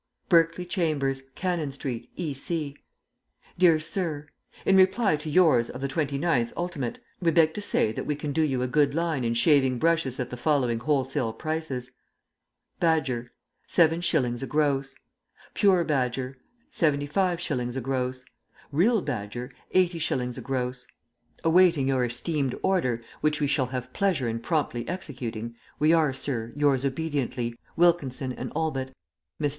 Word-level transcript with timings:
"BERKELEY 0.29 0.65
CHAMBERS, 0.65 1.21
CANNON 1.35 1.71
STREET, 1.71 2.09
E.C. 2.15 2.75
DEAR 3.59 3.79
SIR, 3.79 4.29
In 4.65 4.75
reply 4.75 5.15
to 5.17 5.29
yours 5.29 5.69
of 5.69 5.79
the 5.79 5.87
29th 5.87 6.51
ult. 6.57 6.75
we 7.19 7.29
beg 7.29 7.53
to 7.53 7.61
say 7.61 7.91
that 7.91 8.07
we 8.07 8.15
can 8.15 8.31
do 8.31 8.41
you 8.41 8.63
a 8.63 8.67
good 8.67 8.95
line 8.95 9.23
in 9.23 9.35
shaving 9.35 9.77
brushes 9.77 10.19
at 10.19 10.31
the 10.31 10.37
following 10.37 10.79
wholesale 10.79 11.31
prices: 11.31 11.91
Badger 12.79 13.29
70s. 13.69 14.41
a 14.41 14.47
gross. 14.47 14.95
Pure 15.53 15.83
Badger 15.83 16.35
75s. 16.71 17.77
a 17.77 17.81
gross. 17.81 18.25
Real 18.71 19.03
Badger 19.03 19.51
80s. 19.75 20.35
a 20.35 20.41
gross. 20.41 20.87
Awaiting 21.43 21.89
your 21.89 22.03
esteemed 22.05 22.55
order, 22.63 23.03
which 23.19 23.39
we 23.39 23.45
shall 23.45 23.67
have 23.67 23.93
pleasure 23.93 24.27
in 24.27 24.39
promptly 24.39 24.87
executing, 24.89 25.55
We 25.77 25.93
are, 25.93 26.11
sir, 26.11 26.53
Yours 26.55 26.83
obediently, 26.83 27.55
WILKINSON 27.77 28.33
and 28.33 28.51
ALLBUTT. 28.55 28.93
MR. 29.39 29.49